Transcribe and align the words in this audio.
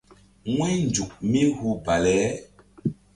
Wu̧ynzuk 0.55 1.11
mí 1.31 1.41
hu 1.57 1.67
bale. 1.85 2.17